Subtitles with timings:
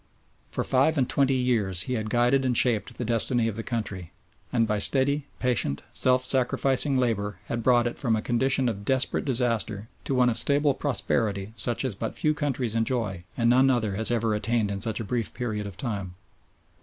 [0.49, 4.11] For five and twenty years he had guided and shaped the destiny of the country,
[4.51, 9.25] and by steady, patient, self sacrificing labour had brought it from a condition of desperate
[9.25, 13.93] disaster to one of stable prosperity such as but few countries enjoy and none other
[13.93, 16.15] has ever attained in such a brief period of time.